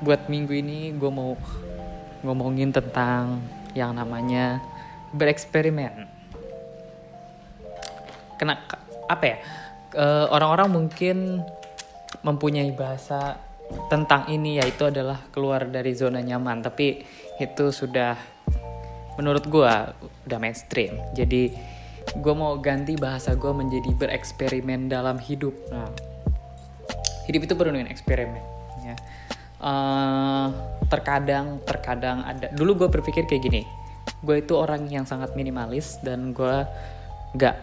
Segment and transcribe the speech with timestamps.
[0.00, 1.36] Buat minggu ini gue mau
[2.24, 3.44] ngomongin tentang
[3.76, 4.56] yang namanya
[5.12, 6.08] bereksperimen.
[8.40, 8.56] Kena
[9.04, 9.36] apa ya?
[10.32, 11.44] Orang-orang mungkin
[12.24, 13.36] mempunyai bahasa
[13.92, 17.04] tentang ini yaitu adalah keluar dari zona nyaman, tapi
[17.36, 18.16] itu sudah
[19.20, 19.72] menurut gue
[20.24, 20.96] udah mainstream.
[21.12, 21.52] Jadi
[22.16, 25.52] gue mau ganti bahasa gue menjadi bereksperimen dalam hidup.
[25.68, 26.11] Nah,
[27.28, 28.42] hidup itu penuh dengan eksperimen.
[28.82, 28.96] Ya.
[29.62, 30.46] Eh,
[30.90, 32.50] terkadang, terkadang ada.
[32.50, 33.62] Dulu gue berpikir kayak gini.
[34.22, 36.66] Gue itu orang yang sangat minimalis dan gue
[37.38, 37.56] nggak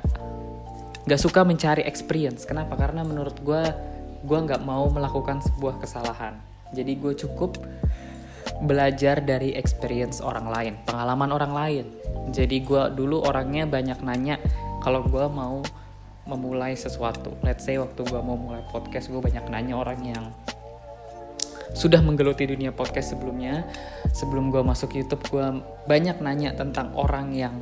[1.04, 2.48] nggak suka mencari experience.
[2.48, 2.80] Kenapa?
[2.80, 3.64] Karena menurut gue
[4.24, 6.40] gue nggak mau melakukan sebuah kesalahan.
[6.72, 7.60] Jadi gue cukup
[8.64, 11.86] belajar dari experience orang lain, pengalaman orang lain.
[12.32, 14.40] Jadi gue dulu orangnya banyak nanya
[14.80, 15.60] kalau gue mau
[16.30, 17.34] memulai sesuatu.
[17.42, 20.24] Let's say waktu gue mau mulai podcast, gue banyak nanya orang yang
[21.74, 23.66] sudah menggeluti dunia podcast sebelumnya.
[24.14, 25.46] Sebelum gue masuk YouTube, gue
[25.90, 27.54] banyak nanya tentang orang yang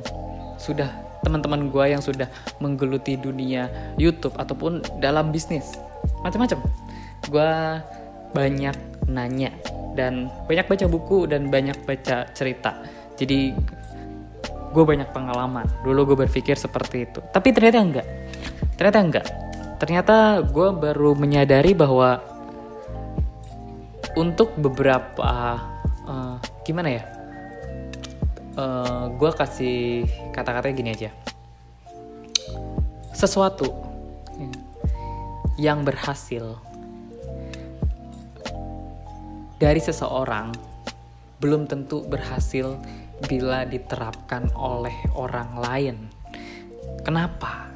[0.60, 2.30] sudah teman-teman gue yang sudah
[2.62, 5.76] menggeluti dunia YouTube ataupun dalam bisnis
[6.22, 6.62] macam-macam.
[7.28, 7.52] Gue
[8.32, 8.76] banyak
[9.08, 9.50] nanya
[9.96, 12.80] dan banyak baca buku dan banyak baca cerita.
[13.18, 13.52] Jadi
[14.68, 15.66] gue banyak pengalaman.
[15.82, 18.06] Dulu gue berpikir seperti itu, tapi ternyata enggak.
[18.78, 19.26] Ternyata enggak.
[19.82, 22.22] Ternyata gue baru menyadari bahwa
[24.14, 25.58] untuk beberapa
[26.06, 27.04] eh, gimana ya?
[29.14, 30.02] gue kasih
[30.34, 31.10] kata-katanya gini aja.
[33.14, 33.70] Sesuatu
[34.34, 34.50] ya,
[35.70, 36.58] yang berhasil
[39.62, 40.54] dari seseorang
[41.38, 42.78] belum tentu berhasil
[43.30, 45.96] bila diterapkan oleh orang lain.
[47.02, 47.67] Kenapa?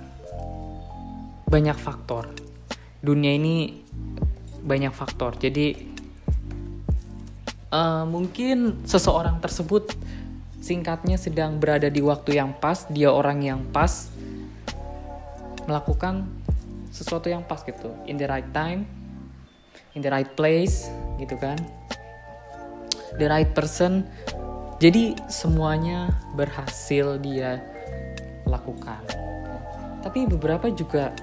[1.53, 2.33] Banyak faktor.
[3.05, 3.85] Dunia ini
[4.65, 5.37] banyak faktor.
[5.37, 5.77] Jadi
[7.69, 9.93] eh, mungkin seseorang tersebut
[10.63, 14.09] singkatnya sedang berada di waktu yang pas, dia orang yang pas
[15.67, 16.25] melakukan
[16.95, 18.87] sesuatu yang pas gitu, in the right time,
[19.99, 20.87] in the right place,
[21.19, 21.59] gitu kan,
[23.19, 24.07] the right person.
[24.79, 27.63] Jadi semuanya berhasil dia
[28.47, 29.03] lakukan.
[30.03, 31.15] Tapi beberapa juga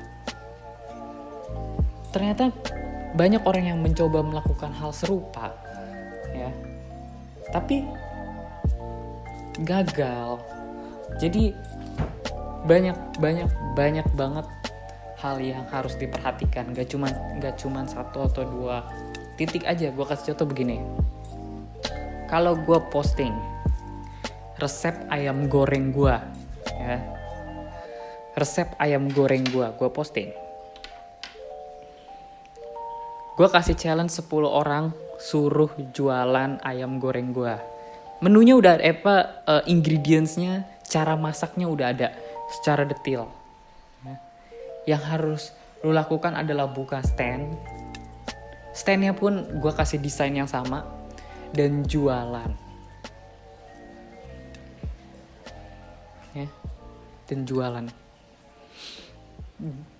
[2.09, 2.53] ternyata
[3.17, 5.53] banyak orang yang mencoba melakukan hal serupa,
[6.29, 6.49] ya.
[7.49, 7.81] Tapi
[9.65, 10.37] gagal.
[11.17, 11.51] Jadi
[12.69, 14.45] banyak banyak banyak banget
[15.19, 16.71] hal yang harus diperhatikan.
[16.71, 17.11] Gak cuman
[17.41, 18.85] gak cuman satu atau dua
[19.35, 19.89] titik aja.
[19.89, 20.77] Gue kasih contoh begini.
[22.29, 23.33] Kalau gue posting
[24.59, 26.15] resep ayam goreng gue,
[26.77, 26.99] ya,
[28.35, 30.48] resep ayam goreng gue, gue posting.
[33.39, 37.79] Gue kasih challenge 10 orang suruh jualan ayam goreng gue
[38.19, 39.15] menunya udah ada apa
[39.47, 42.07] uh, ingredientsnya cara masaknya udah ada
[42.51, 43.31] secara detail.
[44.03, 44.15] Ya.
[44.95, 47.55] yang harus lu lakukan adalah buka stand.
[48.75, 50.83] Standnya pun gue kasih desain yang sama
[51.55, 52.51] dan jualan.
[56.35, 56.47] Ya
[57.23, 57.85] dan jualan.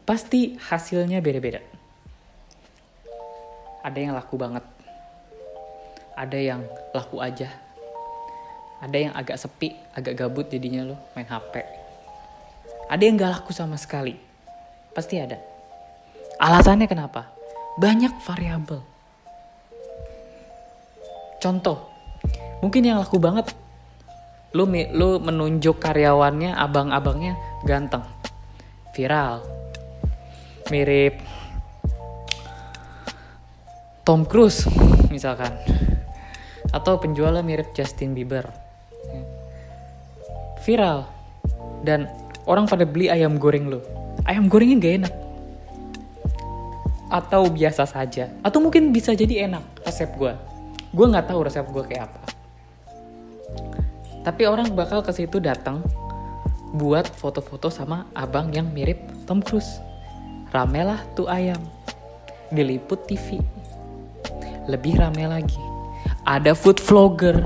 [0.04, 1.79] Pasti hasilnya beda-beda
[3.86, 4.66] ada yang laku banget
[6.20, 7.48] ada yang laku aja
[8.80, 11.68] ada yang agak sepi, agak gabut jadinya lo main HP.
[12.88, 14.16] Ada yang gak laku sama sekali.
[14.96, 15.36] Pasti ada.
[16.40, 17.28] Alasannya kenapa?
[17.76, 18.80] Banyak variabel.
[21.44, 21.92] Contoh,
[22.64, 23.52] mungkin yang laku banget,
[24.56, 24.64] lu,
[24.96, 27.36] lu menunjuk karyawannya, abang-abangnya
[27.68, 28.04] ganteng,
[28.96, 29.44] viral,
[30.72, 31.20] mirip
[34.10, 34.66] Tom Cruise
[35.14, 35.54] misalkan,
[36.74, 38.42] atau penjualnya mirip Justin Bieber.
[40.66, 41.06] Viral.
[41.86, 42.10] Dan
[42.50, 43.86] orang pada beli ayam goreng lo.
[44.26, 45.14] Ayam gorengnya gak enak.
[47.14, 48.34] Atau biasa saja.
[48.42, 50.34] Atau mungkin bisa jadi enak resep gue
[50.90, 52.22] gue nggak tahu resep gue kayak apa.
[54.26, 55.86] Tapi orang bakal ke situ datang
[56.74, 58.98] buat foto-foto sama abang yang mirip
[59.30, 59.78] Tom Cruise.
[60.50, 61.62] Rame lah tuh ayam.
[62.50, 63.59] Diliput TV
[64.68, 65.62] lebih rame lagi
[66.28, 67.40] ada food vlogger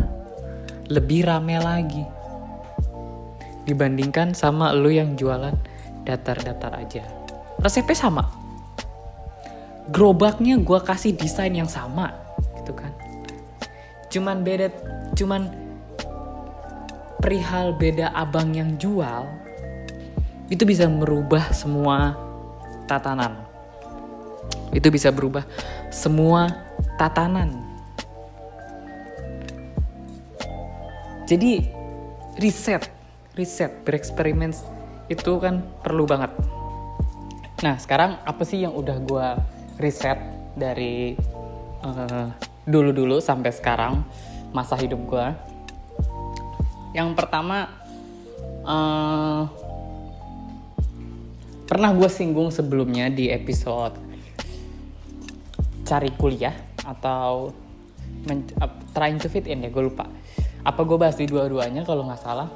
[0.90, 2.04] lebih rame lagi
[3.64, 5.56] dibandingkan sama lu yang jualan
[6.04, 7.04] datar-datar aja.
[7.64, 8.24] Resepnya sama.
[9.92, 12.12] Gerobaknya gue kasih desain yang sama,
[12.60, 12.92] gitu kan.
[14.12, 14.72] Cuman beda,
[15.16, 15.52] cuman
[17.20, 19.28] perihal beda abang yang jual,
[20.52, 22.16] itu bisa merubah semua
[22.88, 23.40] tatanan.
[24.74, 25.46] itu bisa berubah
[25.94, 26.50] semua
[27.00, 27.62] tatanan.
[31.24, 31.66] Jadi
[32.38, 32.92] riset
[33.34, 34.54] riset bereksperimen
[35.10, 36.32] itu kan perlu banget.
[37.66, 39.28] Nah sekarang apa sih yang udah gue
[39.82, 40.20] riset
[40.54, 41.18] dari
[41.82, 42.30] uh,
[42.64, 44.06] dulu-dulu sampai sekarang
[44.54, 45.28] masa hidup gue
[46.94, 47.68] yang pertama
[48.64, 49.50] uh,
[51.66, 53.98] pernah gue singgung sebelumnya di episode
[55.84, 57.52] cari kuliah atau
[58.30, 60.08] uh, trying to fit in ya gue lupa.
[60.64, 62.48] Apa gue bahas di dua-duanya kalau nggak salah?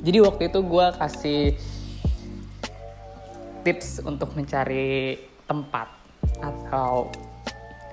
[0.00, 1.42] Jadi waktu itu gue kasih
[3.66, 5.90] tips untuk mencari tempat
[6.40, 7.10] atau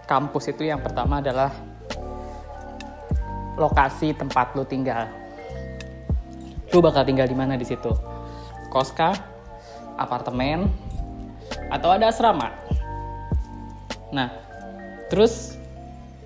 [0.06, 1.51] kampus itu yang pertama adalah
[3.59, 5.09] lokasi tempat lo tinggal.
[6.71, 7.91] Lo bakal tinggal di mana di situ?
[8.71, 9.15] Kos kah
[9.95, 10.67] apartemen
[11.71, 12.51] atau ada asrama?
[14.12, 14.44] Nah
[15.15, 15.56] terus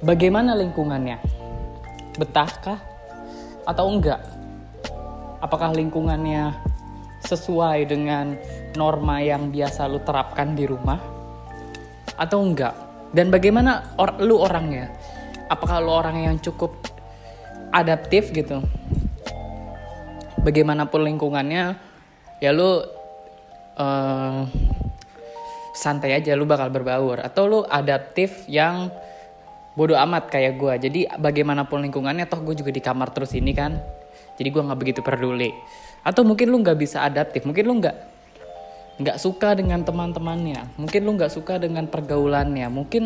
[0.01, 1.21] bagaimana lingkungannya
[2.17, 2.81] betahkah
[3.69, 4.17] atau enggak?
[5.45, 6.57] Apakah lingkungannya
[7.21, 8.33] sesuai dengan
[8.73, 10.97] norma yang biasa lu terapkan di rumah
[12.17, 12.73] atau enggak?
[13.13, 14.89] Dan bagaimana or lu orangnya?
[15.53, 16.73] Apakah lu orang yang cukup
[17.69, 18.65] adaptif gitu?
[20.41, 21.77] Bagaimanapun lingkungannya,
[22.41, 22.81] ya lu
[23.77, 24.49] uh,
[25.79, 27.23] santai aja lu bakal berbaur.
[27.23, 28.91] Atau lu adaptif yang
[29.79, 33.79] bodoh amat kayak gue jadi bagaimanapun lingkungannya toh gue juga di kamar terus ini kan.
[34.35, 35.55] Jadi gue nggak begitu peduli.
[36.03, 37.47] Atau mungkin lu nggak bisa adaptif.
[37.47, 37.97] Mungkin lu nggak
[38.99, 40.75] nggak suka dengan teman-temannya.
[40.75, 42.67] Mungkin lu nggak suka dengan pergaulannya.
[42.67, 43.03] Mungkin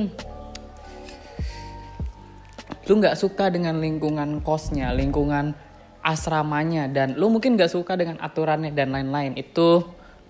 [2.89, 5.53] lu nggak suka dengan lingkungan kosnya lingkungan
[6.01, 6.89] asramanya.
[6.89, 9.37] Dan lu mungkin nggak suka dengan aturannya dan lain-lain.
[9.37, 9.85] Itu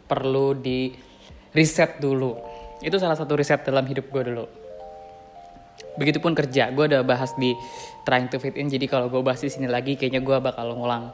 [0.08, 0.92] perlu di
[1.54, 2.38] riset dulu
[2.84, 4.46] itu salah satu riset dalam hidup gue dulu
[5.94, 7.54] Begitupun kerja, gue udah bahas di
[8.02, 8.66] Trying to Fit In.
[8.66, 11.14] Jadi kalau gue bahas di sini lagi, kayaknya gue bakal ngulang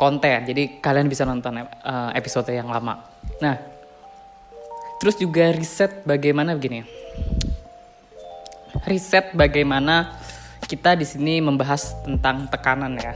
[0.00, 0.48] konten.
[0.48, 3.04] Jadi kalian bisa nonton uh, episode yang lama.
[3.44, 3.60] Nah,
[5.04, 6.80] terus juga riset bagaimana begini.
[8.88, 10.16] Riset bagaimana
[10.64, 13.12] kita di sini membahas tentang tekanan ya.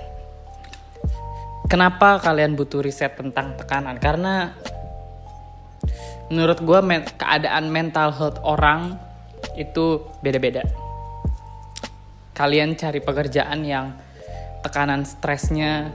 [1.69, 3.97] Kenapa kalian butuh riset tentang tekanan?
[3.97, 4.53] Karena
[6.29, 6.81] menurut gue
[7.17, 9.01] keadaan mental health orang
[9.57, 10.65] itu beda-beda.
[12.37, 13.97] Kalian cari pekerjaan yang
[14.63, 15.91] tekanan stresnya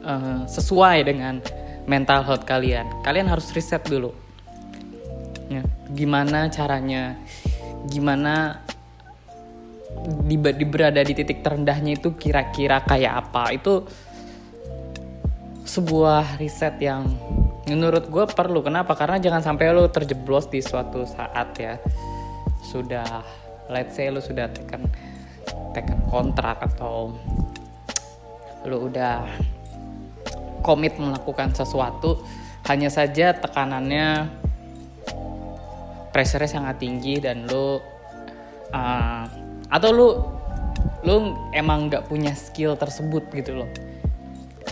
[0.00, 1.42] uh, sesuai dengan
[1.84, 2.88] mental health kalian.
[3.04, 4.14] Kalian harus riset dulu.
[5.50, 7.18] Ya, gimana caranya?
[7.90, 8.62] Gimana
[10.24, 13.52] di, di berada di titik terendahnya itu kira-kira kayak apa?
[13.52, 13.84] Itu
[15.66, 17.04] sebuah riset yang
[17.70, 18.60] menurut gue perlu.
[18.66, 18.98] Kenapa?
[18.98, 21.78] Karena jangan sampai lo terjeblos di suatu saat ya.
[22.66, 23.22] Sudah
[23.70, 24.90] let's say lo sudah tekan
[25.70, 27.14] tekan kontrak atau
[28.66, 29.24] lo udah
[30.60, 32.20] komit melakukan sesuatu
[32.68, 34.28] hanya saja tekanannya
[36.12, 37.80] pressure sangat tinggi dan lo
[38.74, 39.24] uh,
[39.70, 40.08] atau lo
[41.06, 41.14] lo
[41.56, 43.70] emang nggak punya skill tersebut gitu loh.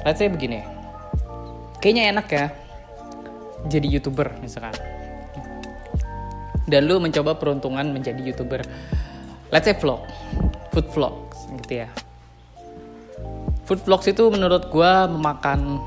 [0.05, 0.79] Let's say begini
[1.79, 2.47] kayaknya enak ya
[3.67, 4.79] jadi youtuber misalkan.
[6.69, 8.63] Dan lu mencoba peruntungan menjadi youtuber.
[9.51, 10.05] Let's say vlog.
[10.71, 11.89] Food vlogs gitu ya.
[13.65, 15.81] Food vlogs itu menurut gue memakan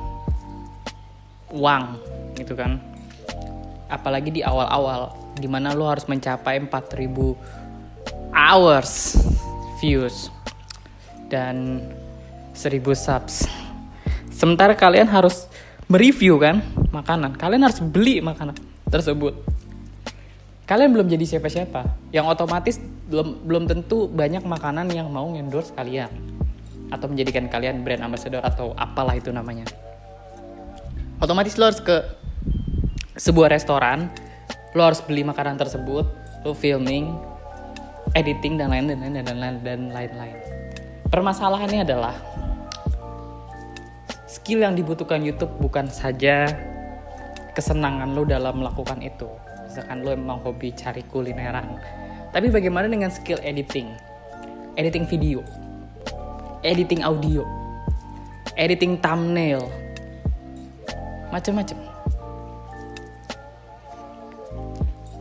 [1.54, 2.01] uang
[2.36, 2.82] gitu kan.
[3.88, 9.22] Apalagi di awal-awal di mana lo harus mencapai 4000 hours
[9.78, 10.34] views
[11.30, 11.86] dan
[12.58, 13.46] 1000 subs.
[14.34, 15.50] Sementara kalian harus
[15.92, 16.64] mereview kan
[16.96, 18.56] makanan kalian harus beli makanan
[18.88, 19.36] tersebut
[20.64, 22.80] kalian belum jadi siapa-siapa yang otomatis
[23.12, 26.08] belum belum tentu banyak makanan yang mau endorse kalian
[26.88, 29.68] atau menjadikan kalian brand ambassador atau apalah itu namanya
[31.20, 32.00] otomatis lo harus ke
[33.20, 34.08] sebuah restoran
[34.72, 36.08] lo harus beli makanan tersebut
[36.48, 37.12] lo filming
[38.16, 40.38] editing dan lain dan lain dan lain dan lain-lain
[41.12, 42.16] permasalahannya adalah
[44.32, 46.48] skill yang dibutuhkan YouTube bukan saja
[47.52, 49.28] kesenangan lo dalam melakukan itu.
[49.68, 51.76] Misalkan lo emang hobi cari kulineran.
[52.32, 53.92] Tapi bagaimana dengan skill editing?
[54.80, 55.44] Editing video,
[56.64, 57.44] editing audio,
[58.56, 59.68] editing thumbnail,
[61.28, 61.76] macam-macam.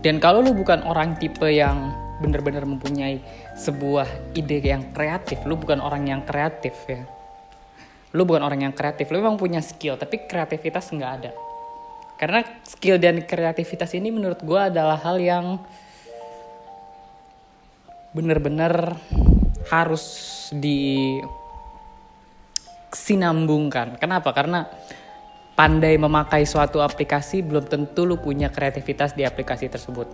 [0.06, 1.90] Dan kalau lo bukan orang tipe yang
[2.22, 3.18] benar-benar mempunyai
[3.58, 4.06] sebuah
[4.38, 7.02] ide yang kreatif, lo bukan orang yang kreatif ya
[8.14, 11.30] lu bukan orang yang kreatif lu memang punya skill tapi kreativitas nggak ada
[12.20, 15.56] karena skill dan kreativitas ini menurut gue adalah hal yang
[18.10, 18.98] bener-bener
[19.70, 20.04] harus
[20.50, 21.16] di
[22.90, 23.96] sinambungkan.
[23.96, 24.34] Kenapa?
[24.34, 24.66] Karena
[25.54, 30.08] pandai memakai suatu aplikasi belum tentu lu punya kreativitas di aplikasi tersebut.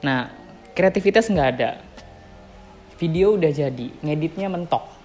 [0.00, 0.32] Nah,
[0.72, 1.78] kreativitas nggak ada.
[2.96, 4.99] Video udah jadi, ngeditnya mentok.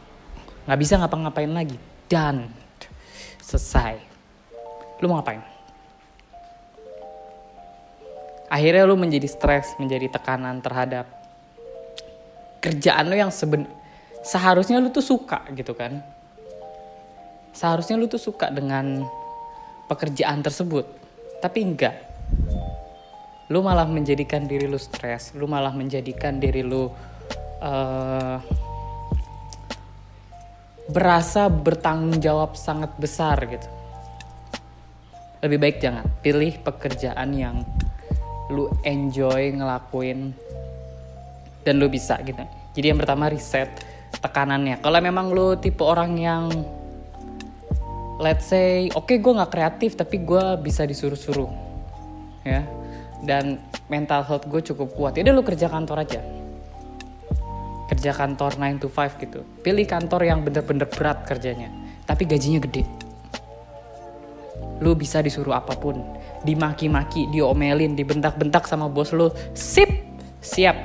[0.65, 1.77] Nggak bisa ngapa-ngapain lagi.
[2.05, 2.49] Dan
[3.41, 4.01] selesai.
[5.01, 5.41] Lu mau ngapain?
[8.49, 11.09] Akhirnya lu menjadi stres, menjadi tekanan terhadap
[12.61, 13.69] kerjaan lu yang seben
[14.25, 16.01] seharusnya lu tuh suka gitu kan.
[17.53, 19.05] Seharusnya lu tuh suka dengan
[19.89, 20.85] pekerjaan tersebut.
[21.41, 21.95] Tapi enggak
[23.45, 26.89] lu malah menjadikan diri lu stres lu malah menjadikan diri lu
[27.61, 28.37] uh,
[30.85, 33.67] berasa bertanggung jawab sangat besar gitu.
[35.41, 36.05] Lebih baik jangan.
[36.21, 37.65] Pilih pekerjaan yang
[38.53, 40.33] lu enjoy ngelakuin
[41.65, 42.41] dan lu bisa gitu.
[42.77, 43.69] Jadi yang pertama riset
[44.21, 44.81] tekanannya.
[44.81, 46.49] Kalau memang lu tipe orang yang
[48.21, 51.49] let's say oke okay, gue nggak kreatif tapi gue bisa disuruh-suruh
[52.45, 52.61] ya.
[53.25, 53.57] Dan
[53.89, 55.17] mental health gue cukup kuat.
[55.17, 56.44] Ya lu kerja kantor aja
[57.91, 59.39] kerja kantor 9 to 5 gitu.
[59.61, 62.85] Pilih kantor yang bener-bener berat kerjanya tapi gajinya gede.
[64.79, 65.99] Lu bisa disuruh apa pun
[66.45, 69.33] dimaki-maki diomelin dibentak-bentak sama bos lu.
[69.57, 69.89] Sip
[70.39, 70.77] siap.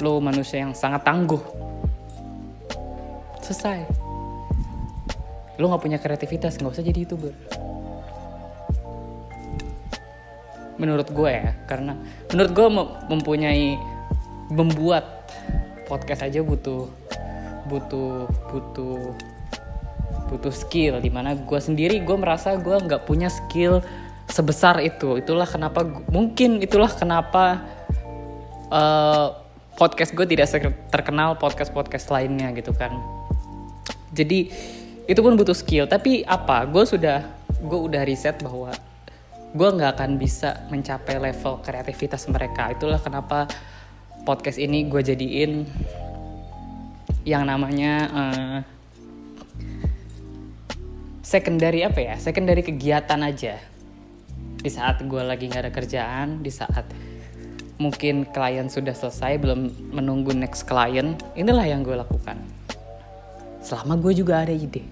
[0.00, 1.40] Lu manusia yang sangat tangguh.
[3.44, 3.84] Selesai.
[5.60, 7.34] Lu nggak punya kreativitas nggak usah jadi youtuber.
[10.74, 11.94] Menurut gue ya karena
[12.34, 12.66] menurut gue
[13.14, 13.78] mempunyai
[14.50, 15.13] membuat
[15.86, 16.88] podcast aja butuh
[17.68, 18.98] butuh butuh
[20.28, 21.00] butuh skill.
[21.00, 23.80] Di mana gue sendiri gue merasa gue nggak punya skill
[24.28, 25.20] sebesar itu.
[25.20, 27.60] Itulah kenapa mungkin itulah kenapa
[28.72, 29.36] uh,
[29.74, 30.48] podcast gue tidak
[30.90, 32.94] terkenal podcast podcast lainnya gitu kan.
[34.14, 34.48] Jadi
[35.04, 35.84] itu pun butuh skill.
[35.90, 36.64] Tapi apa?
[36.68, 37.24] Gue sudah
[37.64, 38.72] gue udah riset bahwa
[39.54, 42.74] gue nggak akan bisa mencapai level kreativitas mereka.
[42.74, 43.46] Itulah kenapa
[44.24, 45.68] podcast ini gue jadiin
[47.28, 48.58] yang namanya uh,
[51.20, 52.14] secondary apa ya?
[52.16, 53.60] Secondary kegiatan aja.
[54.64, 56.88] Di saat gue lagi nggak ada kerjaan di saat
[57.76, 62.40] mungkin klien sudah selesai belum menunggu next klien inilah yang gue lakukan.
[63.60, 64.84] Selama gue juga ada ide.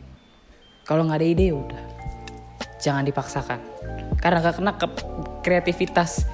[0.85, 1.83] Kalau nggak ada ide ya udah.
[2.85, 3.61] Jangan dipaksakan.
[4.21, 4.87] Karena karena ke
[5.41, 6.29] kreativitas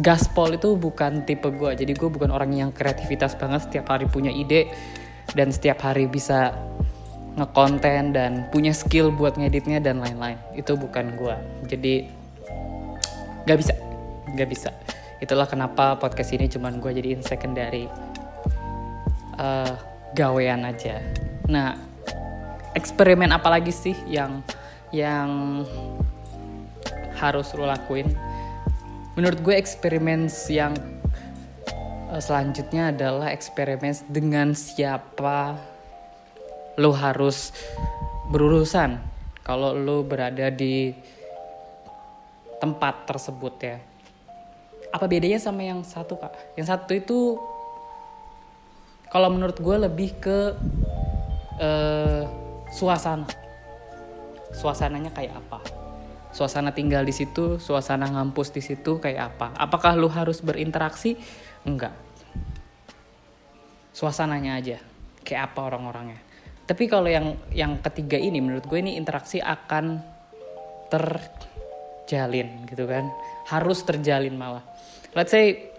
[0.00, 3.68] gaspol itu bukan tipe gue jadi gue bukan orang yang kreativitas banget.
[3.68, 4.72] Setiap hari punya ide
[5.36, 6.56] dan setiap hari bisa
[7.38, 10.40] ngekonten dan punya skill buat ngeditnya dan lain-lain.
[10.56, 11.36] Itu bukan gue
[11.68, 11.94] jadi
[13.46, 13.74] gak bisa.
[14.34, 14.70] Gak bisa.
[15.20, 17.86] Itulah kenapa podcast ini cuman gue jadiin secondary
[19.36, 19.76] uh,
[20.16, 20.98] gawean aja.
[21.46, 21.76] Nah
[22.72, 24.40] eksperimen apa lagi sih yang
[24.90, 25.62] yang
[27.20, 28.29] harus lo lakuin
[29.18, 30.74] menurut gue eksperimen yang
[32.10, 35.58] uh, selanjutnya adalah eksperimen dengan siapa
[36.78, 37.50] lo harus
[38.30, 39.02] berurusan.
[39.42, 40.94] Kalau lo berada di
[42.62, 43.76] tempat tersebut ya.
[44.94, 46.54] Apa bedanya sama yang satu kak?
[46.54, 47.18] Yang satu itu
[49.10, 50.54] kalau menurut gue lebih ke
[51.58, 52.22] uh,
[52.70, 53.26] suasana.
[54.50, 55.79] Suasananya kayak apa
[56.30, 59.46] suasana tinggal di situ, suasana ngampus di situ kayak apa?
[59.58, 61.18] Apakah lu harus berinteraksi?
[61.66, 61.94] Enggak.
[63.90, 64.78] Suasananya aja,
[65.26, 66.20] kayak apa orang-orangnya.
[66.64, 69.98] Tapi kalau yang yang ketiga ini menurut gue ini interaksi akan
[70.86, 73.10] terjalin gitu kan.
[73.50, 74.62] Harus terjalin malah.
[75.10, 75.74] Let's say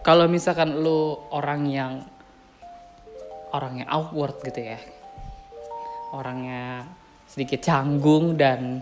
[0.00, 1.92] kalau misalkan lu orang yang
[3.52, 4.80] orangnya outward gitu ya.
[6.16, 6.88] Orangnya
[7.28, 8.80] sedikit canggung dan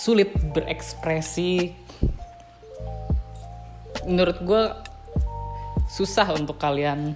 [0.00, 1.76] sulit berekspresi.
[4.08, 4.64] Menurut gue
[5.92, 7.12] susah untuk kalian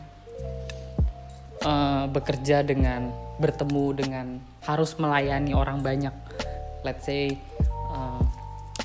[1.65, 3.09] uh, bekerja dengan
[3.41, 4.27] bertemu dengan
[4.69, 6.13] harus melayani orang banyak.
[6.85, 7.41] Let's say
[7.89, 8.21] uh,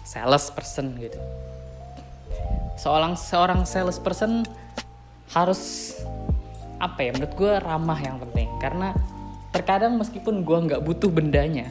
[0.07, 1.19] sales person gitu.
[2.79, 4.47] Seorang seorang sales person
[5.35, 5.91] harus
[6.79, 8.47] apa ya menurut gue ramah yang penting.
[8.63, 8.95] Karena
[9.51, 11.67] terkadang meskipun gue nggak butuh bendanya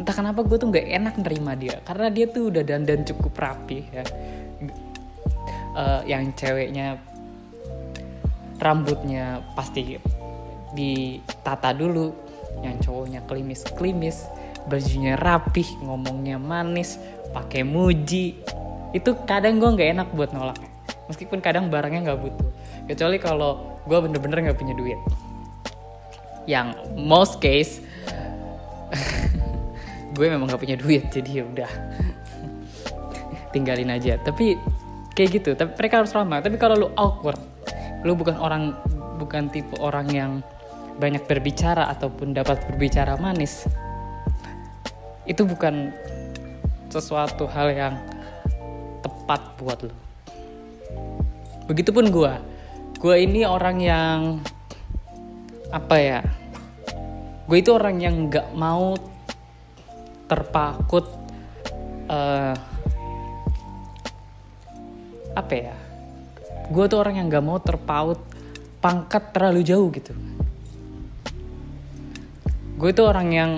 [0.00, 1.76] entah kenapa gue tuh nggak enak nerima dia.
[1.84, 4.04] Karena dia tuh udah dandan cukup rapi ya.
[5.70, 6.96] Uh, yang ceweknya
[8.56, 10.00] rambutnya pasti
[10.72, 12.16] ditata dulu.
[12.64, 14.24] Yang cowoknya klimis klimis
[14.64, 16.96] bajunya rapih ngomongnya manis
[17.36, 18.40] pakai muji.
[18.96, 20.58] Itu kadang gue nggak enak buat nolak
[21.10, 22.48] meskipun kadang barangnya nggak butuh.
[22.86, 24.98] Kecuali kalau gue bener-bener nggak punya duit.
[26.46, 27.82] Yang most case
[30.14, 31.72] gue memang gak punya duit jadi ya udah.
[33.50, 34.18] Tinggalin aja.
[34.22, 34.54] Tapi
[35.20, 37.36] kayak gitu tapi mereka harus ramah tapi kalau lu awkward
[38.06, 38.72] lu bukan orang
[39.20, 40.30] bukan tipe orang yang
[40.96, 43.68] banyak berbicara ataupun dapat berbicara manis
[45.28, 45.92] itu bukan
[46.88, 47.94] sesuatu hal yang
[49.04, 49.94] tepat buat lu.
[51.68, 52.32] Begitupun gue
[52.96, 54.18] gue ini orang yang
[55.70, 56.20] apa ya
[57.46, 58.96] gue itu orang yang nggak mau
[60.30, 61.10] terpakut
[62.06, 62.54] uh,
[65.34, 65.74] apa ya?
[66.70, 68.22] Gue tuh orang yang nggak mau terpaut
[68.78, 70.14] pangkat terlalu jauh gitu.
[72.78, 73.50] Gue itu orang yang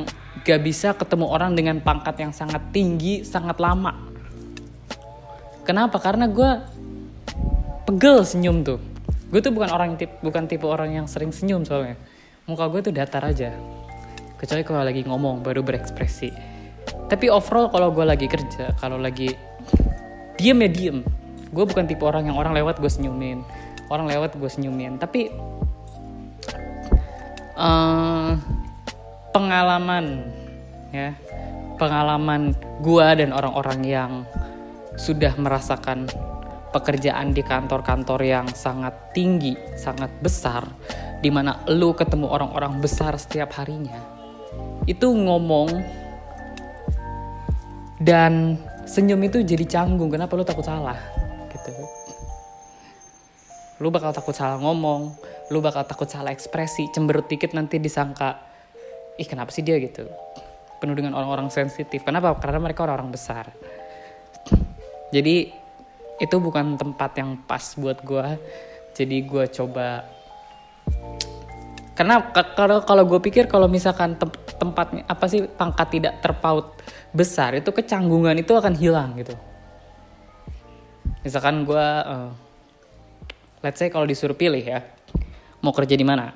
[0.43, 3.95] gak bisa ketemu orang dengan pangkat yang sangat tinggi sangat lama.
[5.63, 6.03] Kenapa?
[6.03, 6.51] Karena gue
[7.87, 8.83] pegel senyum tuh.
[9.31, 11.95] Gue tuh bukan orang bukan tipe orang yang sering senyum soalnya.
[12.51, 13.55] Muka gue tuh datar aja.
[14.43, 16.52] Kecuali kalau lagi ngomong baru berekspresi
[17.13, 19.37] tapi overall kalau gue lagi kerja kalau lagi
[20.41, 20.99] diem ya diem.
[21.53, 23.45] Gue bukan tipe orang yang orang lewat gue senyumin.
[23.93, 24.97] Orang lewat gue senyumin.
[24.97, 25.29] Tapi
[27.61, 28.33] uh,
[29.31, 30.27] pengalaman
[30.91, 31.13] ya.
[31.77, 34.13] Pengalaman gue dan orang-orang yang
[34.97, 36.07] sudah merasakan
[36.73, 40.65] pekerjaan di kantor-kantor yang sangat tinggi, sangat besar,
[41.21, 43.99] di mana lu ketemu orang-orang besar setiap harinya,
[44.89, 45.69] itu ngomong
[48.03, 50.11] dan senyum itu jadi canggung.
[50.11, 50.99] Kenapa lu takut salah?
[51.49, 51.71] Gitu.
[53.79, 55.15] Lu bakal takut salah ngomong,
[55.51, 58.39] lu bakal takut salah ekspresi, cemberut dikit nanti disangka,
[59.19, 60.07] ih kenapa sih dia gitu?
[60.83, 62.03] Penuh dengan orang-orang sensitif.
[62.03, 62.35] Kenapa?
[62.43, 63.51] Karena mereka orang-orang besar.
[65.15, 65.51] Jadi
[66.19, 68.27] itu bukan tempat yang pas buat gue.
[68.93, 70.05] Jadi gue coba
[71.93, 76.73] karena kalau kalau gue pikir kalau misalkan tem tempatnya apa sih pangkat tidak terpaut
[77.13, 79.37] besar itu kecanggungan itu akan hilang gitu.
[81.21, 82.33] Misalkan gue uh,
[83.61, 84.81] let's say kalau disuruh pilih ya
[85.61, 86.33] mau kerja di mana?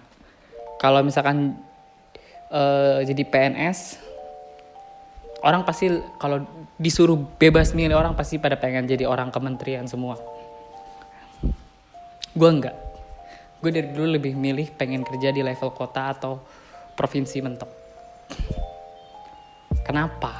[0.77, 1.57] Kalau misalkan
[2.53, 4.05] uh, jadi PNS
[5.41, 5.89] orang pasti
[6.21, 6.45] kalau
[6.77, 10.21] disuruh bebas milih orang pasti pada pengen jadi orang kementerian semua.
[12.37, 12.86] Gue enggak
[13.61, 16.41] gue dari dulu lebih milih pengen kerja di level kota atau
[16.97, 17.71] provinsi mentok.
[19.87, 20.33] Kenapa?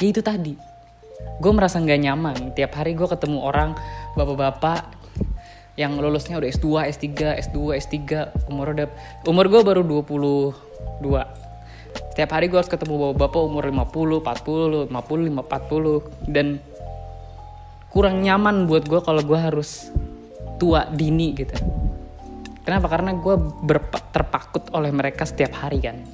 [0.00, 0.56] Ya itu tadi.
[1.40, 2.36] Gue merasa nggak nyaman.
[2.56, 3.76] Tiap hari gue ketemu orang
[4.16, 5.00] bapak-bapak
[5.78, 7.06] yang lulusnya udah S2, S3,
[7.40, 7.96] S2, S3,
[8.52, 8.88] umur udah
[9.24, 10.52] umur gue baru 22.
[12.12, 16.46] Setiap hari gue harus ketemu bapak-bapak umur 50, 40, 50, 40 dan
[17.90, 19.88] kurang nyaman buat gue kalau gue harus
[20.60, 21.56] tua dini gitu.
[22.70, 22.86] Kenapa?
[22.86, 23.34] Karena gue
[24.14, 26.06] terpakut oleh mereka setiap hari kan.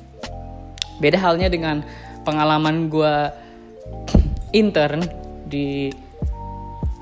[0.96, 1.84] Beda halnya dengan
[2.24, 3.12] pengalaman gue
[4.64, 5.04] intern
[5.44, 5.92] di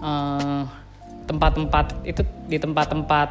[0.02, 0.82] tempat
[1.30, 3.28] tempat-tempat itu di tempat-tempat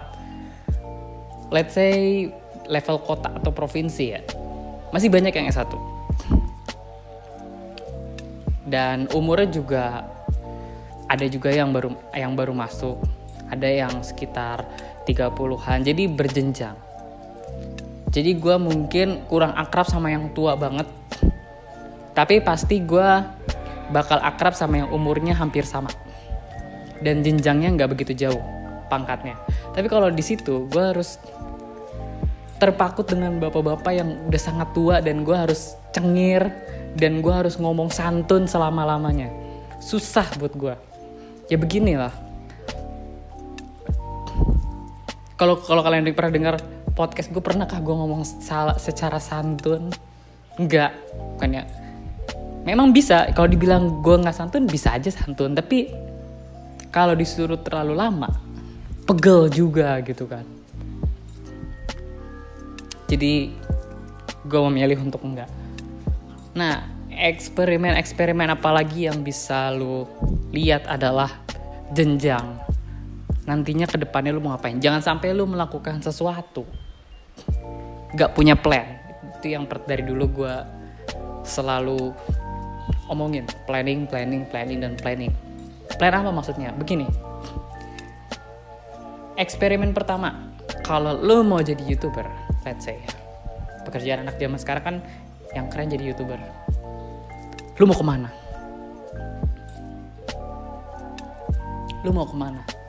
[1.51, 2.31] let's say
[2.71, 4.23] level kota atau provinsi ya
[4.95, 5.75] masih banyak yang S1
[8.71, 10.07] dan umurnya juga
[11.05, 12.97] ada juga yang baru yang baru masuk
[13.53, 14.65] ada yang sekitar
[15.03, 16.75] 30-an jadi berjenjang.
[18.13, 20.85] Jadi gue mungkin kurang akrab sama yang tua banget.
[22.13, 23.09] Tapi pasti gue
[23.89, 25.89] bakal akrab sama yang umurnya hampir sama.
[27.01, 28.39] Dan jenjangnya nggak begitu jauh
[28.87, 29.33] pangkatnya.
[29.73, 31.17] Tapi kalau di situ gue harus
[32.63, 36.47] terpakut dengan bapak-bapak yang udah sangat tua dan gue harus cengir
[36.95, 39.27] dan gue harus ngomong santun selama lamanya
[39.83, 40.75] susah buat gue
[41.51, 42.15] ya beginilah
[45.43, 46.56] kalau kalau kalian pernah dengar
[46.95, 49.91] podcast gue pernahkah gue ngomong salah secara santun?
[50.56, 50.95] Enggak
[51.36, 51.67] bukannya.
[52.63, 55.51] Memang bisa kalau dibilang gue nggak santun bisa aja santun.
[55.51, 55.91] Tapi
[56.95, 58.32] kalau disuruh terlalu lama
[59.03, 60.47] pegel juga gitu kan.
[63.12, 63.51] Jadi
[64.43, 65.47] gue memilih untuk enggak
[66.53, 70.06] nah eksperimen-eksperimen apalagi yang bisa lu
[70.53, 71.29] lihat adalah
[71.89, 72.62] jenjang
[73.43, 74.79] nantinya ke depannya lu mau ngapain?
[74.79, 76.63] Jangan sampai lu melakukan sesuatu.
[78.15, 78.99] Gak punya plan.
[79.39, 80.56] Itu yang dari dulu gue
[81.43, 82.15] selalu
[83.12, 83.43] omongin.
[83.67, 85.34] Planning planning planning dan planning.
[85.99, 86.71] Plan apa maksudnya?
[86.71, 87.08] Begini.
[89.36, 90.53] Eksperimen pertama.
[90.84, 92.27] Kalau lu mau jadi youtuber
[92.67, 92.99] let's say
[93.88, 94.95] pekerjaan anak zaman sekarang kan
[95.56, 96.39] yang keren jadi youtuber.
[97.79, 98.29] Lu mau ke mana?
[102.03, 102.83] Lu mau ke mana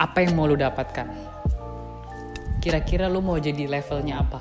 [0.00, 1.12] apa yang mau lu dapatkan?
[2.64, 4.40] Kira-kira lu mau jadi levelnya apa?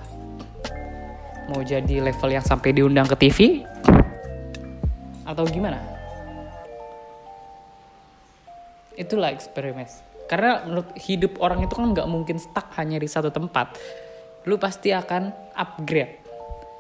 [1.52, 3.68] Mau jadi level yang sampai diundang ke TV
[5.28, 5.84] atau gimana?
[8.96, 9.84] Itulah eksperimen.
[10.32, 13.76] Karena menurut hidup orang itu kan nggak mungkin stuck hanya di satu tempat.
[14.48, 16.24] Lu pasti akan upgrade.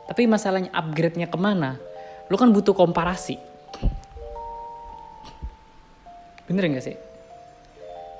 [0.07, 1.75] Tapi masalahnya upgrade-nya ke mana?
[2.31, 3.35] Lu kan butuh komparasi.
[6.47, 7.08] Bener nggak sih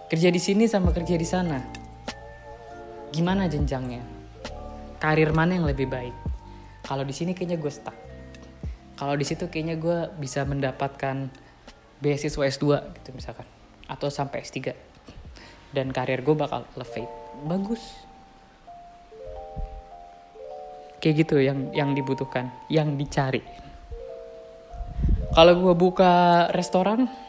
[0.10, 1.62] kerja di sini sama kerja di sana.
[3.14, 4.02] Gimana jenjangnya?
[4.98, 6.16] Karir mana yang lebih baik?
[6.82, 7.94] Kalau di sini kayaknya gue stuck.
[8.98, 11.30] Kalau di situ kayaknya gue bisa mendapatkan
[12.02, 12.66] beasiswa S2
[13.00, 13.46] gitu misalkan
[13.86, 14.74] atau sampai S3
[15.78, 17.14] dan karir gue bakal elevate.
[17.46, 17.84] Bagus.
[21.00, 23.46] Kayak gitu yang yang dibutuhkan yang dicari.
[25.38, 27.29] Kalau gue buka restoran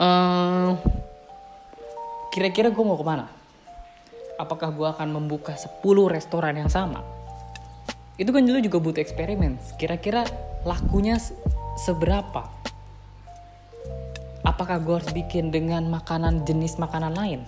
[0.00, 0.80] uh,
[2.32, 3.28] kira-kira gue mau ke mana
[4.40, 7.04] apakah gue akan membuka 10 restoran yang sama
[8.16, 10.24] itu kan dulu juga butuh eksperimen kira-kira
[10.64, 11.20] lakunya
[11.76, 12.48] seberapa
[14.60, 17.40] apakah gue harus bikin dengan makanan jenis makanan lain?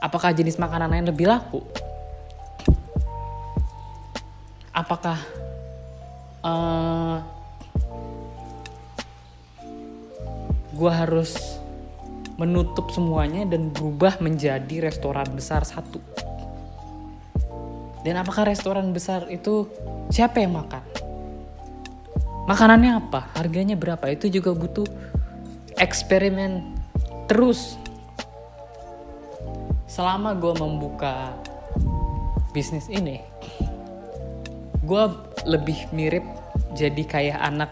[0.00, 1.62] Apakah jenis makanan lain lebih laku?
[4.74, 5.20] Apakah
[6.42, 7.16] uh, eh,
[10.72, 11.59] gue harus
[12.40, 16.00] menutup semuanya dan berubah menjadi restoran besar satu?
[18.00, 19.68] Dan apakah restoran besar itu
[20.08, 20.80] siapa yang makan?
[22.48, 23.28] Makanannya apa?
[23.36, 24.08] Harganya berapa?
[24.08, 24.88] Itu juga butuh
[25.76, 26.80] eksperimen
[27.28, 27.76] terus
[29.86, 31.34] selama gue membuka
[32.50, 33.22] bisnis ini
[34.82, 35.04] gue
[35.46, 36.26] lebih mirip
[36.74, 37.70] jadi kayak anak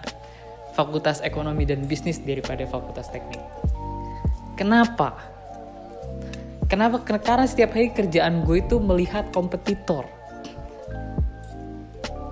[0.79, 3.43] fakultas ekonomi dan bisnis daripada fakultas teknik
[4.59, 5.15] kenapa?
[6.67, 7.01] Kenapa?
[7.07, 10.11] Karena setiap hari kerjaan gue itu melihat kompetitor.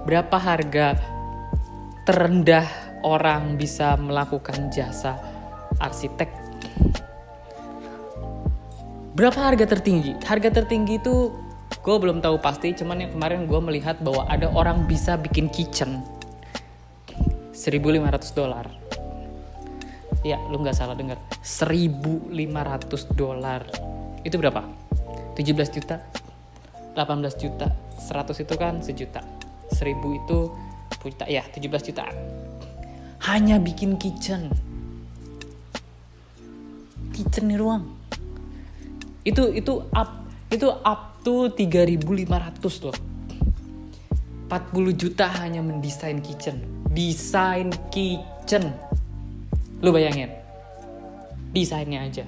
[0.03, 0.99] Berapa harga
[2.05, 2.67] terendah
[3.07, 5.17] orang bisa melakukan jasa
[5.79, 6.29] arsitek?
[9.17, 10.19] Berapa harga tertinggi?
[10.27, 11.33] Harga tertinggi itu
[11.81, 16.05] gue belum tahu pasti cuman yang kemarin gue melihat bahwa ada orang bisa bikin kitchen.
[17.57, 18.86] 1500 dolar
[20.25, 21.19] ya lu nggak salah dengar.
[21.43, 23.67] 1500 dolar.
[24.23, 24.65] Itu berapa?
[25.37, 26.01] 17 juta?
[26.97, 27.69] 18 juta.
[28.01, 29.21] 100 itu kan sejuta.
[29.73, 30.39] 1000 itu
[31.05, 32.05] juta ya 17 juta.
[33.27, 34.49] Hanya bikin kitchen.
[37.13, 37.85] Kitchen nih ruang.
[39.27, 42.97] Itu itu up itu up to 3500 loh.
[44.47, 46.63] 40 juta hanya mendesain kitchen.
[46.95, 48.86] Desain kitchen
[49.81, 50.33] lu bayangin.
[51.53, 52.25] Desainnya aja.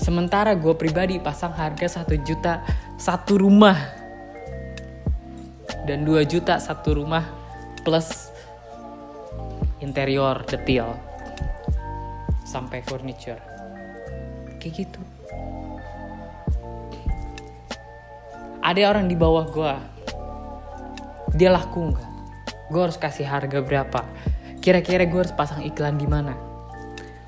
[0.00, 2.64] Sementara gue pribadi pasang harga 1 juta
[2.98, 3.78] satu rumah.
[5.86, 7.26] Dan 2 juta satu rumah
[7.82, 8.30] plus
[9.82, 10.94] interior detail
[12.46, 13.40] sampai furniture.
[14.58, 15.02] Kayak gitu.
[18.62, 19.74] Ada orang di bawah gue
[21.32, 22.11] dia laku nggak
[22.72, 24.00] gue harus kasih harga berapa?
[24.64, 26.32] Kira-kira gue harus pasang iklan di mana?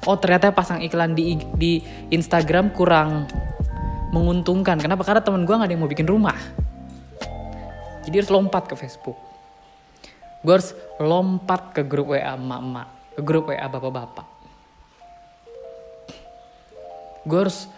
[0.08, 3.28] Oh ternyata pasang iklan di di Instagram kurang
[4.08, 4.80] menguntungkan.
[4.80, 5.04] Kenapa?
[5.04, 6.36] Karena temen gue nggak ada yang mau bikin rumah.
[8.08, 9.20] Jadi harus lompat ke Facebook.
[10.40, 14.28] Gue harus lompat ke grup WA emak-emak ke grup WA bapak-bapak.
[17.24, 17.68] Gue harus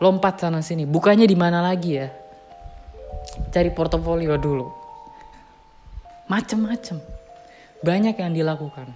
[0.00, 0.84] lompat sana sini.
[0.84, 2.08] Bukanya di mana lagi ya?
[3.48, 4.87] Cari portofolio dulu
[6.28, 7.00] macem-macem
[7.82, 8.92] banyak yang dilakukan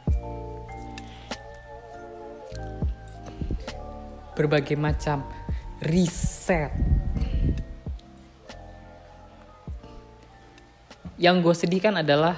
[4.37, 5.25] berbagai macam
[5.81, 6.73] riset
[11.23, 12.35] yang gue sedihkan adalah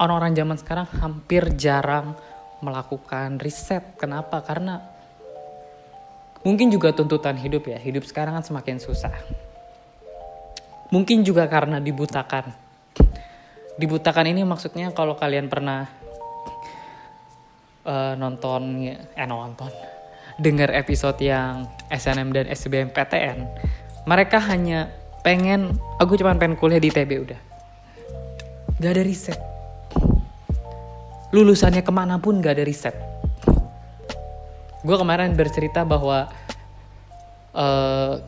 [0.00, 2.16] orang-orang zaman sekarang hampir jarang
[2.64, 3.96] melakukan riset.
[4.00, 4.40] Kenapa?
[4.40, 4.80] Karena
[6.40, 7.76] mungkin juga tuntutan hidup ya.
[7.76, 9.12] Hidup sekarang kan semakin susah.
[10.88, 12.63] Mungkin juga karena dibutakan.
[13.74, 15.90] Dibutakan ini maksudnya kalau kalian pernah
[17.82, 19.70] uh, nonton eh nonton
[20.38, 23.38] dengar episode yang SNM dan SBMPTN,
[24.06, 24.90] mereka hanya
[25.22, 27.40] pengen aku cuma pengen kuliah di TB udah
[28.74, 29.38] Gak ada riset.
[31.30, 32.92] Lulusannya ke mana pun gak ada riset.
[34.82, 36.28] Gue kemarin bercerita bahwa
[37.54, 38.20] uh,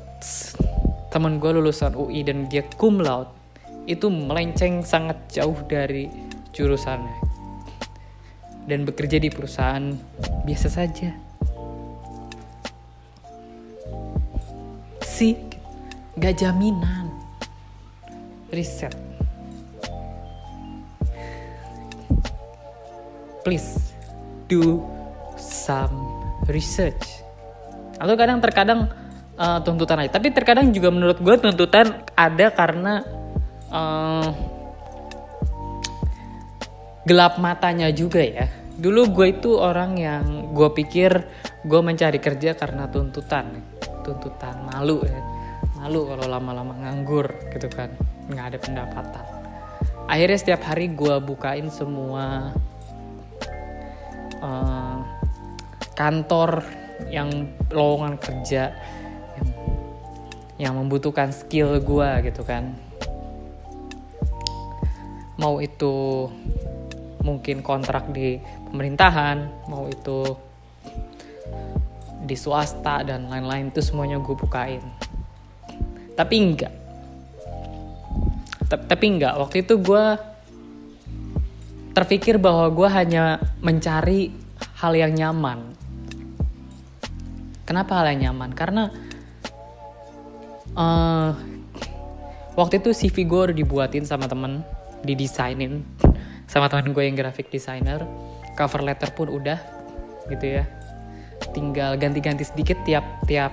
[1.13, 3.36] teman gue lulusan UI dan dia cum laude
[3.87, 6.11] itu melenceng sangat jauh dari
[6.51, 7.23] jurusannya
[8.67, 9.95] dan bekerja di perusahaan
[10.43, 11.15] biasa saja.
[15.07, 15.39] Sih
[16.19, 17.09] gak jaminan.
[18.51, 18.93] Riset.
[23.47, 23.95] Please
[24.51, 24.83] do
[25.39, 25.95] some
[26.51, 27.23] research.
[28.03, 28.91] Atau kadang terkadang
[29.39, 30.19] uh, tuntutan aja.
[30.19, 33.07] Tapi terkadang juga menurut gue tuntutan ada karena
[33.77, 34.29] uh,
[37.05, 38.49] gelap matanya juga ya.
[38.77, 41.13] Dulu gue itu orang yang gue pikir
[41.65, 43.61] gue mencari kerja karena tuntutan
[44.01, 45.21] tuntutan malu ya.
[45.77, 47.93] Malu kalau lama-lama nganggur gitu kan
[48.33, 49.27] nggak ada pendapatan.
[50.07, 52.55] Akhirnya setiap hari gue bukain semua
[54.41, 54.99] uh,
[55.97, 56.63] kantor
[57.13, 57.29] yang
[57.73, 58.73] lowongan kerja
[60.57, 62.86] yang membutuhkan skill gue gitu kan
[65.37, 66.27] mau itu
[67.25, 70.37] mungkin kontrak di pemerintahan mau itu
[72.27, 74.83] di swasta dan lain-lain itu semuanya gue bukain
[76.17, 76.75] tapi enggak
[78.67, 80.05] tapi enggak waktu itu gue
[81.97, 84.29] terpikir bahwa gue hanya mencari
[84.77, 85.73] hal yang nyaman.
[87.65, 88.53] Kenapa hal yang nyaman?
[88.53, 88.93] Karena
[90.77, 91.33] uh,
[92.53, 94.61] waktu itu CV gue udah dibuatin sama temen,
[95.07, 95.87] didesainin
[96.51, 98.03] sama temen gue yang graphic designer.
[98.57, 99.61] Cover letter pun udah,
[100.33, 100.65] gitu ya.
[101.53, 103.53] Tinggal ganti-ganti sedikit tiap tiap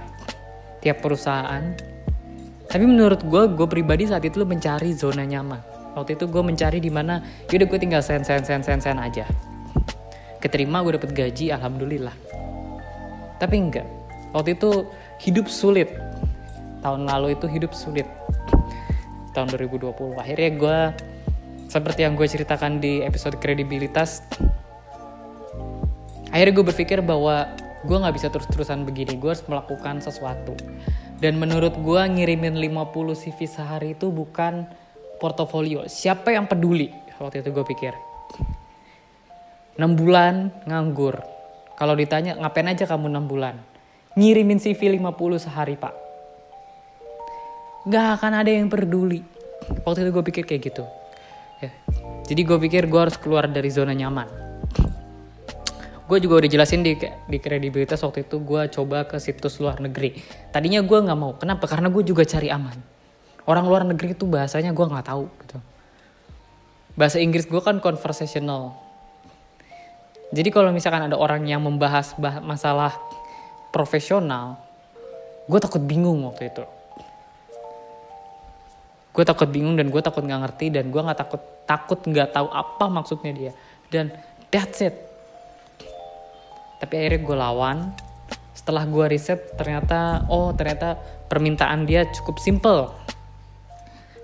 [0.80, 1.76] tiap perusahaan.
[2.68, 5.60] Tapi menurut gue, gue pribadi saat itu mencari zona nyaman.
[5.94, 9.30] Waktu itu gue mencari di mana yaudah gue tinggal sen sen sen sen sen aja.
[10.42, 12.16] Keterima gue dapet gaji alhamdulillah.
[13.38, 13.86] Tapi enggak.
[14.34, 14.90] Waktu itu
[15.22, 15.94] hidup sulit.
[16.82, 18.10] Tahun lalu itu hidup sulit.
[19.38, 20.80] Tahun 2020 akhirnya gue
[21.68, 24.24] seperti yang gue ceritakan di episode kredibilitas
[26.34, 27.50] akhirnya gue berpikir bahwa
[27.84, 30.56] gue nggak bisa terus-terusan begini gue harus melakukan sesuatu
[31.24, 34.68] dan menurut gue ngirimin 50 CV sehari itu bukan
[35.24, 35.88] portofolio.
[35.88, 36.92] Siapa yang peduli?
[37.16, 37.96] Waktu itu gue pikir.
[39.80, 41.24] 6 bulan nganggur.
[41.80, 43.56] Kalau ditanya ngapain aja kamu 6 bulan?
[44.20, 45.96] Ngirimin CV 50 sehari pak.
[47.88, 49.24] Gak akan ada yang peduli.
[49.88, 50.84] Waktu itu gue pikir kayak gitu.
[51.64, 51.72] Ya.
[52.28, 54.28] Jadi gue pikir gue harus keluar dari zona nyaman.
[56.04, 60.20] Gue juga udah jelasin di, di kredibilitas waktu itu gue coba ke situs luar negeri.
[60.52, 61.34] Tadinya gue gak mau.
[61.40, 61.66] Kenapa?
[61.66, 62.94] Karena gue juga cari aman
[63.48, 65.58] orang luar negeri itu bahasanya gue nggak tahu gitu
[66.94, 68.78] bahasa Inggris gue kan conversational
[70.34, 72.96] jadi kalau misalkan ada orang yang membahas bah masalah
[73.74, 74.62] profesional
[75.50, 76.64] gue takut bingung waktu itu
[79.14, 82.50] gue takut bingung dan gue takut nggak ngerti dan gue nggak takut takut nggak tahu
[82.50, 83.52] apa maksudnya dia.
[83.94, 84.10] Dan
[84.50, 84.98] that's it.
[86.82, 87.78] Tapi akhirnya gue lawan.
[88.58, 90.98] Setelah gue riset ternyata oh ternyata
[91.30, 92.90] permintaan dia cukup simple.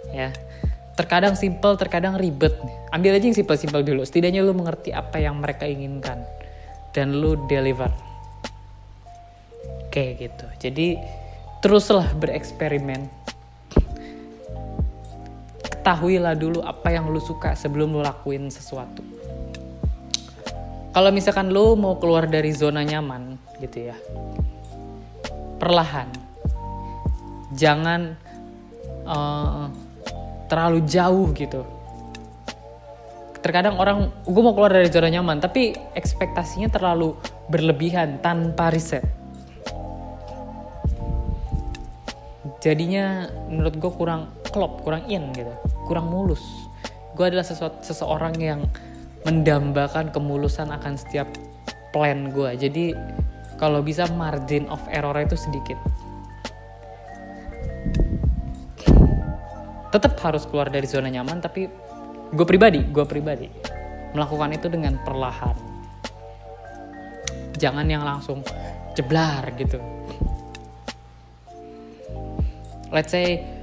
[0.10, 0.34] Ya.
[0.98, 2.58] Terkadang simple terkadang ribet.
[2.90, 4.04] Ambil aja yang simple-simple dulu.
[4.04, 6.26] Setidaknya lu mengerti apa yang mereka inginkan.
[6.92, 7.94] Dan lu deliver.
[9.94, 10.46] Kayak gitu.
[10.60, 10.88] Jadi
[11.62, 13.08] teruslah bereksperimen
[15.70, 19.02] ketahuilah dulu apa yang lu suka sebelum lu lakuin sesuatu.
[20.90, 23.98] Kalau misalkan lu mau keluar dari zona nyaman gitu ya
[25.60, 26.08] perlahan.
[27.54, 28.16] Jangan
[29.04, 29.68] uh,
[30.48, 31.62] terlalu jauh gitu.
[33.40, 37.14] Terkadang orang gue mau keluar dari zona nyaman tapi ekspektasinya terlalu
[37.52, 39.04] berlebihan tanpa riset.
[42.60, 45.54] Jadinya menurut gue kurang klop kurang in gitu
[45.90, 46.42] kurang mulus.
[47.18, 48.62] Gue adalah sesuatu, seseorang yang
[49.26, 51.28] mendambakan kemulusan akan setiap
[51.90, 52.94] plan gue jadi
[53.60, 55.76] kalau bisa margin of error itu sedikit.
[59.90, 61.66] Tetap harus keluar dari zona nyaman tapi
[62.30, 63.50] gue pribadi gue pribadi
[64.14, 65.58] melakukan itu dengan perlahan.
[67.60, 68.46] Jangan yang langsung
[68.96, 69.82] jeblar gitu.
[72.90, 73.59] Let's say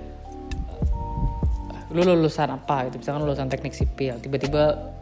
[1.96, 3.00] lu lulusan apa gitu?
[3.00, 4.92] Misalkan lulusan teknik sipil tiba-tiba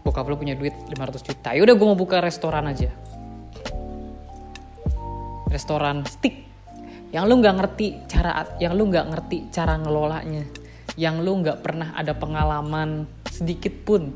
[0.00, 1.52] bokap lu punya duit 500 juta.
[1.52, 2.88] Ya udah gue mau buka restoran aja.
[5.52, 6.48] Restoran stick.
[7.12, 10.48] Yang lu nggak ngerti cara yang lu nggak ngerti cara ngelolanya.
[10.96, 14.14] Yang lu nggak pernah ada pengalaman sedikit pun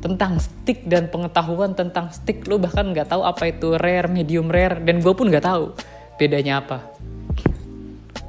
[0.00, 2.42] tentang stick dan pengetahuan tentang stick.
[2.50, 5.72] Lu bahkan nggak tahu apa itu rare medium rare dan gue pun nggak tahu
[6.20, 6.84] bedanya apa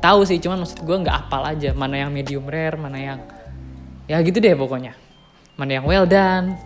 [0.01, 1.71] tahu sih cuman maksud gue nggak apal aja.
[1.77, 3.19] Mana yang medium rare mana yang
[4.09, 4.97] ya gitu deh pokoknya.
[5.55, 6.57] Mana yang well done.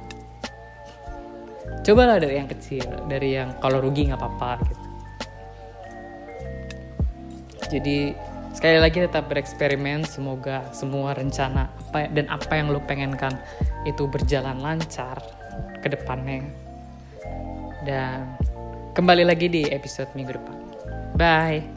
[1.85, 4.83] Cobalah dari yang kecil dari yang kalau rugi nggak apa-apa gitu.
[7.75, 8.13] Jadi
[8.55, 13.35] sekali lagi tetap bereksperimen semoga semua rencana apa dan apa yang lo pengenkan
[13.83, 15.19] itu berjalan lancar
[15.83, 16.45] ke depannya.
[17.85, 18.33] Dan
[18.97, 20.57] kembali lagi di episode minggu depan.
[21.13, 21.74] Bye